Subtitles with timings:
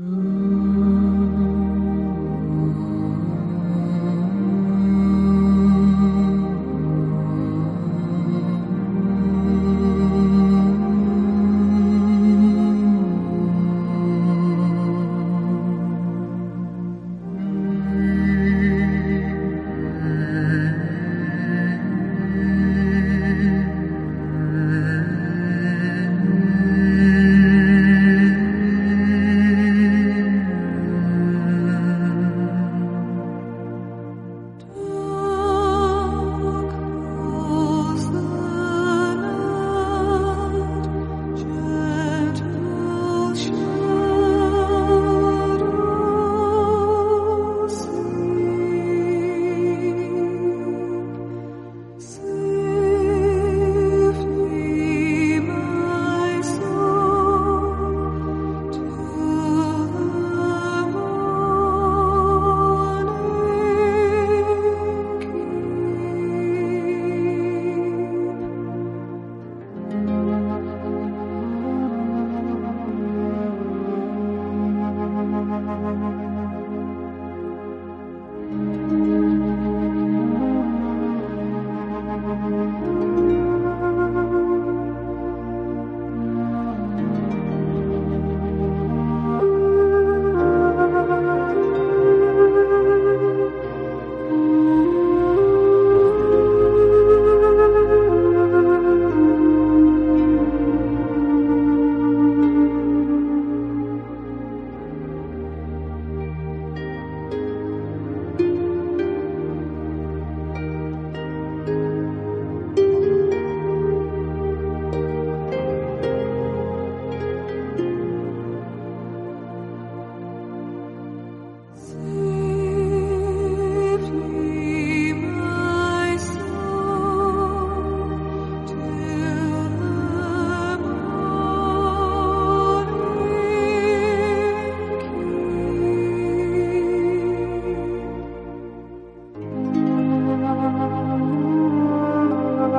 [0.00, 0.21] Ooh.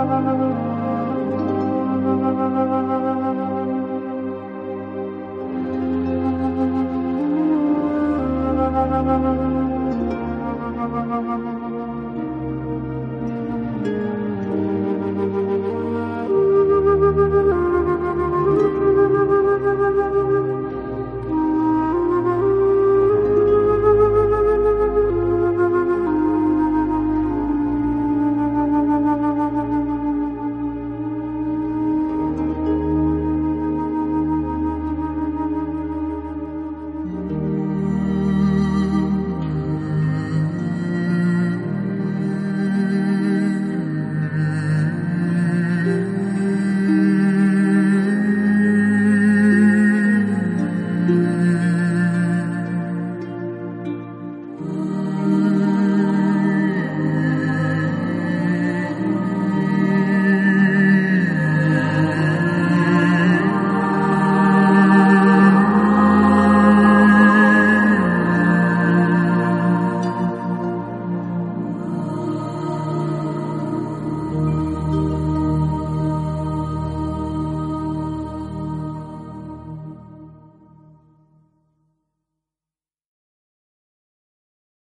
[0.05, 0.27] Thank
[9.37, 9.42] you.